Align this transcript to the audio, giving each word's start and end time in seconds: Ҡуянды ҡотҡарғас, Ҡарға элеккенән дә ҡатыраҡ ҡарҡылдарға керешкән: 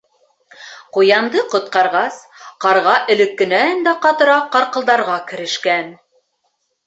Ҡуянды 0.95 1.41
ҡотҡарғас, 1.49 2.17
Ҡарға 2.65 2.95
элеккенән 3.15 3.85
дә 3.89 3.95
ҡатыраҡ 4.05 4.49
ҡарҡылдарға 4.57 5.19
керешкән: 5.33 5.93